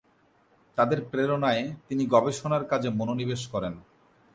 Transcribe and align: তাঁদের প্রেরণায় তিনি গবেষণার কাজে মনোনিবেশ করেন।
তাঁদের 0.77 0.99
প্রেরণায় 1.01 1.63
তিনি 1.87 2.03
গবেষণার 2.05 2.63
কাজে 2.65 2.89
মনোনিবেশ 2.89 3.41
করেন। 3.47 3.73